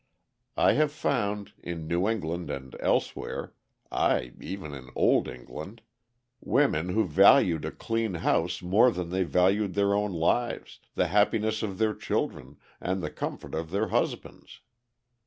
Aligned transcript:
I 0.57 0.71
have 0.73 0.91
found, 0.91 1.53
in 1.59 1.87
New 1.87 2.09
England 2.09 2.49
and 2.49 2.75
elsewhere, 2.79 3.53
aye, 3.91 4.31
even 4.41 4.73
in 4.73 4.89
Old 4.95 5.27
England, 5.27 5.83
women 6.39 6.89
who 6.89 7.05
valued 7.05 7.65
a 7.65 7.71
clean 7.71 8.15
house 8.15 8.63
more 8.63 8.89
than 8.89 9.11
they 9.11 9.21
valued 9.21 9.75
their 9.75 9.93
own 9.93 10.11
lives, 10.11 10.79
the 10.95 11.09
happiness 11.09 11.61
of 11.61 11.77
their 11.77 11.93
children, 11.93 12.57
and 12.81 13.03
the 13.03 13.11
comfort 13.11 13.53
of 13.53 13.69
their 13.69 13.89
husbands. 13.89 14.61